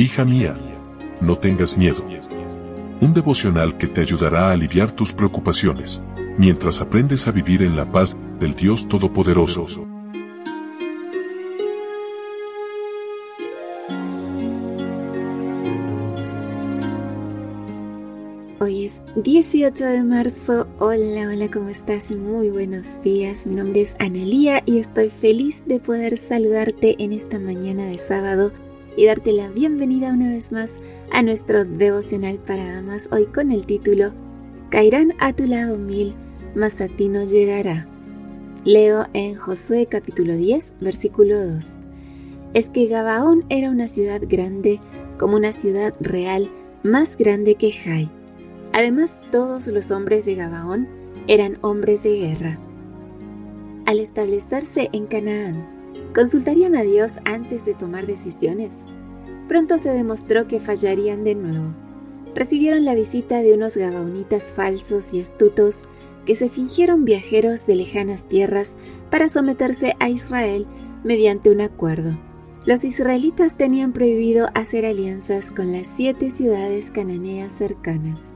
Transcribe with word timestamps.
Hija 0.00 0.24
mía, 0.24 0.56
no 1.20 1.38
tengas 1.38 1.76
miedo. 1.76 2.04
Un 3.00 3.14
devocional 3.14 3.76
que 3.76 3.88
te 3.88 4.00
ayudará 4.00 4.46
a 4.46 4.52
aliviar 4.52 4.92
tus 4.92 5.12
preocupaciones, 5.12 6.04
mientras 6.36 6.80
aprendes 6.80 7.26
a 7.26 7.32
vivir 7.32 7.64
en 7.64 7.74
la 7.74 7.90
paz 7.90 8.16
del 8.38 8.54
Dios 8.54 8.86
Todopoderoso. 8.86 9.88
Hoy 18.60 18.84
es 18.84 19.02
18 19.16 19.84
de 19.84 20.04
marzo. 20.04 20.68
Hola, 20.78 21.28
hola, 21.28 21.50
¿cómo 21.50 21.70
estás? 21.70 22.14
Muy 22.14 22.50
buenos 22.50 23.02
días. 23.02 23.48
Mi 23.48 23.56
nombre 23.56 23.80
es 23.80 23.96
Analía 23.98 24.62
y 24.64 24.78
estoy 24.78 25.10
feliz 25.10 25.64
de 25.66 25.80
poder 25.80 26.18
saludarte 26.18 26.94
en 27.02 27.12
esta 27.12 27.40
mañana 27.40 27.86
de 27.86 27.98
sábado 27.98 28.52
y 28.98 29.06
darte 29.06 29.30
la 29.32 29.48
bienvenida 29.48 30.12
una 30.12 30.28
vez 30.28 30.50
más 30.50 30.80
a 31.12 31.22
nuestro 31.22 31.64
devocional 31.64 32.38
para 32.38 32.72
damas, 32.72 33.08
hoy 33.12 33.26
con 33.26 33.52
el 33.52 33.64
título 33.64 34.10
Caerán 34.70 35.14
a 35.20 35.32
tu 35.32 35.46
lado 35.46 35.78
mil, 35.78 36.16
mas 36.56 36.80
a 36.80 36.88
ti 36.88 37.08
no 37.08 37.22
llegará. 37.22 37.86
Leo 38.64 39.06
en 39.12 39.36
Josué 39.36 39.86
capítulo 39.86 40.34
10, 40.34 40.78
versículo 40.80 41.40
2. 41.46 41.78
Es 42.54 42.70
que 42.70 42.88
Gabaón 42.88 43.44
era 43.50 43.70
una 43.70 43.86
ciudad 43.86 44.20
grande, 44.28 44.80
como 45.16 45.36
una 45.36 45.52
ciudad 45.52 45.94
real, 46.00 46.50
más 46.82 47.16
grande 47.16 47.54
que 47.54 47.70
Jai. 47.70 48.10
Además, 48.72 49.20
todos 49.30 49.68
los 49.68 49.92
hombres 49.92 50.24
de 50.24 50.34
Gabaón 50.34 50.88
eran 51.28 51.58
hombres 51.60 52.02
de 52.02 52.16
guerra. 52.16 52.58
Al 53.86 54.00
establecerse 54.00 54.90
en 54.92 55.06
Canaán, 55.06 55.77
consultarían 56.18 56.74
a 56.74 56.82
Dios 56.82 57.20
antes 57.24 57.64
de 57.64 57.74
tomar 57.74 58.08
decisiones. 58.08 58.86
Pronto 59.46 59.78
se 59.78 59.90
demostró 59.90 60.48
que 60.48 60.58
fallarían 60.58 61.22
de 61.22 61.36
nuevo. 61.36 61.72
Recibieron 62.34 62.84
la 62.84 62.96
visita 62.96 63.38
de 63.38 63.54
unos 63.54 63.76
gabaonitas 63.76 64.52
falsos 64.52 65.14
y 65.14 65.20
astutos 65.20 65.84
que 66.26 66.34
se 66.34 66.48
fingieron 66.48 67.04
viajeros 67.04 67.68
de 67.68 67.76
lejanas 67.76 68.24
tierras 68.24 68.76
para 69.12 69.28
someterse 69.28 69.94
a 70.00 70.08
Israel 70.08 70.66
mediante 71.04 71.50
un 71.50 71.60
acuerdo. 71.60 72.18
Los 72.66 72.82
israelitas 72.82 73.56
tenían 73.56 73.92
prohibido 73.92 74.48
hacer 74.54 74.86
alianzas 74.86 75.52
con 75.52 75.70
las 75.70 75.86
siete 75.86 76.32
ciudades 76.32 76.90
cananeas 76.90 77.52
cercanas. 77.52 78.34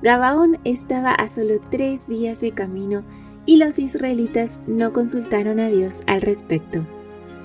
Gabaón 0.00 0.60
estaba 0.62 1.10
a 1.10 1.26
solo 1.26 1.54
tres 1.72 2.06
días 2.06 2.40
de 2.40 2.52
camino 2.52 3.02
y 3.46 3.56
los 3.56 3.80
israelitas 3.80 4.60
no 4.68 4.92
consultaron 4.92 5.58
a 5.58 5.66
Dios 5.66 6.04
al 6.06 6.20
respecto. 6.20 6.86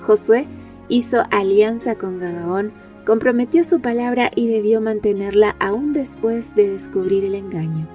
Josué 0.02 0.46
hizo 0.88 1.22
alianza 1.30 1.96
con 1.96 2.18
Gabaón, 2.18 2.72
comprometió 3.06 3.64
su 3.64 3.80
palabra 3.80 4.30
y 4.34 4.48
debió 4.48 4.80
mantenerla 4.80 5.56
aún 5.58 5.92
después 5.92 6.54
de 6.54 6.70
descubrir 6.70 7.24
el 7.24 7.34
engaño. 7.34 7.88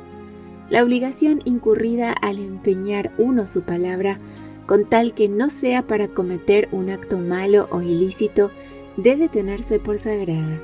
La 0.69 0.83
obligación 0.83 1.41
incurrida 1.45 2.11
al 2.11 2.39
empeñar 2.39 3.11
uno 3.17 3.45
su 3.45 3.63
palabra, 3.63 4.19
con 4.65 4.85
tal 4.85 5.13
que 5.13 5.29
no 5.29 5.49
sea 5.49 5.87
para 5.87 6.09
cometer 6.09 6.67
un 6.71 6.89
acto 6.89 7.19
malo 7.19 7.67
o 7.71 7.81
ilícito, 7.81 8.51
debe 8.97 9.29
tenerse 9.29 9.79
por 9.79 9.97
sagrada. 9.97 10.61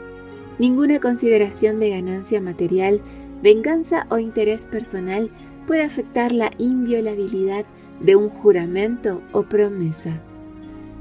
Ninguna 0.60 1.00
consideración 1.00 1.80
de 1.80 1.92
ganancia 1.92 2.42
material, 2.42 3.02
venganza 3.42 4.08
o 4.10 4.18
interés 4.18 4.68
personal 4.68 5.32
puede 5.68 5.84
afectar 5.84 6.32
la 6.32 6.52
inviolabilidad 6.58 7.66
de 8.02 8.16
un 8.16 8.30
juramento 8.30 9.22
o 9.32 9.44
promesa. 9.44 10.22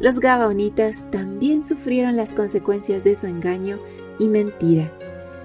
Los 0.02 0.18
gabaonitas 0.18 1.08
también 1.12 1.62
sufrieron 1.62 2.16
las 2.16 2.34
consecuencias 2.34 3.04
de 3.04 3.14
su 3.14 3.28
engaño 3.28 3.78
y 4.18 4.26
mentira. 4.26 4.92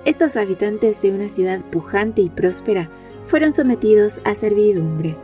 Estos 0.03 0.35
habitantes 0.35 0.99
de 1.03 1.11
una 1.11 1.29
ciudad 1.29 1.61
pujante 1.61 2.23
y 2.23 2.31
próspera 2.31 2.89
fueron 3.27 3.51
sometidos 3.51 4.19
a 4.23 4.33
servidumbre. 4.33 5.15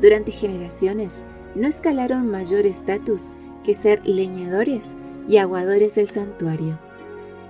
Durante 0.00 0.32
generaciones 0.32 1.22
no 1.54 1.68
escalaron 1.68 2.26
mayor 2.26 2.66
estatus 2.66 3.28
que 3.62 3.74
ser 3.74 4.04
leñadores 4.04 4.96
y 5.28 5.36
aguadores 5.36 5.94
del 5.94 6.08
santuario. 6.08 6.76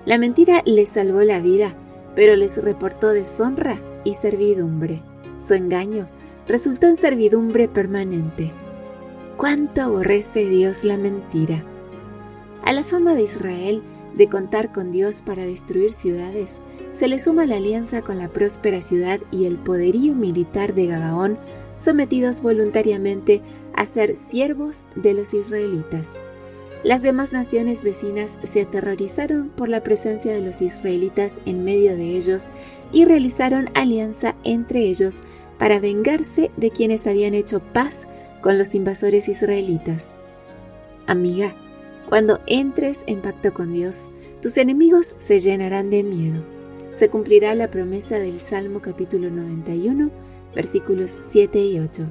La 0.05 0.19
mentira 0.19 0.63
les 0.67 0.91
salvó 0.91 1.23
la 1.23 1.41
vida, 1.41 1.75
pero 2.15 2.37
les 2.37 2.63
reportó 2.63 3.15
deshonra 3.15 3.81
y 4.05 4.13
servidumbre. 4.13 5.01
Su 5.39 5.55
engaño 5.55 6.07
resultó 6.47 6.87
en 6.87 6.97
servidumbre 6.97 7.67
permanente 7.67 8.53
cuánto 9.41 9.81
aborrece 9.81 10.47
Dios 10.47 10.85
la 10.85 10.99
mentira. 10.99 11.65
A 12.63 12.75
la 12.75 12.85
fama 12.85 13.15
de 13.15 13.23
Israel 13.23 13.83
de 14.15 14.29
contar 14.29 14.71
con 14.71 14.93
Dios 14.93 15.23
para 15.23 15.47
destruir 15.47 15.95
ciudades, 15.95 16.61
se 16.91 17.09
le 17.09 17.19
suma 17.19 17.47
la 17.47 17.57
alianza 17.57 18.03
con 18.03 18.19
la 18.19 18.29
próspera 18.29 18.83
ciudad 18.83 19.19
y 19.31 19.47
el 19.47 19.57
poderío 19.57 20.15
militar 20.15 20.75
de 20.75 20.89
Gabaón, 20.89 21.39
sometidos 21.79 22.43
voluntariamente 22.43 23.41
a 23.73 23.87
ser 23.87 24.15
siervos 24.15 24.85
de 24.95 25.15
los 25.15 25.33
israelitas. 25.33 26.21
Las 26.85 27.01
demás 27.01 27.33
naciones 27.33 27.83
vecinas 27.83 28.39
se 28.43 28.61
aterrorizaron 28.61 29.49
por 29.49 29.71
la 29.71 29.83
presencia 29.83 30.35
de 30.35 30.43
los 30.43 30.61
israelitas 30.61 31.41
en 31.47 31.65
medio 31.65 31.97
de 31.97 32.15
ellos 32.15 32.51
y 32.93 33.07
realizaron 33.07 33.71
alianza 33.73 34.35
entre 34.45 34.81
ellos 34.81 35.23
para 35.59 35.81
vengarse 35.81 36.51
de 36.59 36.71
quienes 36.71 37.07
habían 37.07 37.33
hecho 37.33 37.61
paz 37.61 38.07
con 38.41 38.59
los 38.59 38.75
invasores 38.75 39.29
israelitas. 39.29 40.17
Amiga, 41.07 41.55
cuando 42.09 42.41
entres 42.47 43.05
en 43.07 43.21
pacto 43.21 43.55
con 43.55 43.73
Dios, 43.73 44.11
tus 44.43 44.57
enemigos 44.57 45.17
se 45.19 45.39
llenarán 45.39 45.91
de 45.91 46.03
miedo. 46.03 46.43
Se 46.91 47.09
cumplirá 47.09 47.55
la 47.55 47.71
promesa 47.71 48.19
del 48.19 48.41
Salmo 48.41 48.81
capítulo 48.81 49.31
91, 49.31 50.11
versículos 50.55 51.11
7 51.11 51.61
y 51.61 51.79
8. 51.79 52.05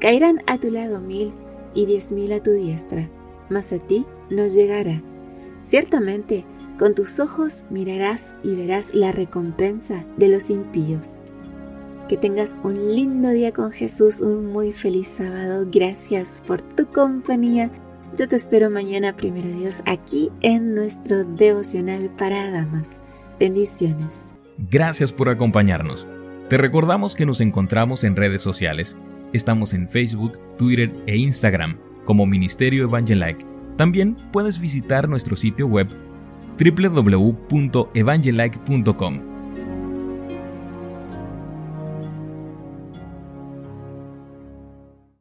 Caerán 0.00 0.42
a 0.46 0.58
tu 0.58 0.70
lado 0.70 1.00
mil 1.00 1.32
y 1.74 1.86
diez 1.86 2.10
mil 2.10 2.32
a 2.32 2.42
tu 2.42 2.50
diestra, 2.52 3.08
mas 3.48 3.72
a 3.72 3.78
ti 3.78 4.06
no 4.30 4.46
llegará. 4.46 5.02
Ciertamente, 5.62 6.44
con 6.78 6.94
tus 6.94 7.20
ojos 7.20 7.66
mirarás 7.70 8.36
y 8.42 8.54
verás 8.54 8.94
la 8.94 9.12
recompensa 9.12 10.04
de 10.16 10.28
los 10.28 10.50
impíos. 10.50 11.24
Que 12.08 12.16
tengas 12.16 12.58
un 12.64 12.94
lindo 12.94 13.28
día 13.28 13.52
con 13.52 13.70
Jesús, 13.70 14.22
un 14.22 14.46
muy 14.46 14.72
feliz 14.72 15.08
sábado. 15.08 15.68
Gracias 15.70 16.42
por 16.46 16.62
tu 16.62 16.86
compañía. 16.86 17.70
Yo 18.16 18.26
te 18.26 18.36
espero 18.36 18.70
mañana, 18.70 19.14
primero 19.14 19.48
Dios, 19.48 19.82
aquí 19.84 20.30
en 20.40 20.74
nuestro 20.74 21.24
devocional 21.24 22.08
para 22.16 22.50
damas. 22.50 23.02
Bendiciones. 23.38 24.32
Gracias 24.70 25.12
por 25.12 25.28
acompañarnos. 25.28 26.08
Te 26.48 26.56
recordamos 26.56 27.14
que 27.14 27.26
nos 27.26 27.42
encontramos 27.42 28.04
en 28.04 28.16
redes 28.16 28.40
sociales. 28.40 28.96
Estamos 29.34 29.74
en 29.74 29.86
Facebook, 29.86 30.38
Twitter 30.56 30.90
e 31.06 31.18
Instagram 31.18 31.78
como 32.06 32.24
Ministerio 32.24 32.84
Evangelike. 32.84 33.44
También 33.76 34.16
puedes 34.32 34.58
visitar 34.58 35.10
nuestro 35.10 35.36
sitio 35.36 35.66
web 35.66 35.88
www.evangelike.com 36.58 39.37